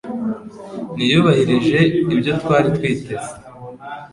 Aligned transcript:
ntiyubahirije 0.95 1.79
ibyo 2.13 2.31
twari 2.41 2.67
twiteze. 2.77 3.29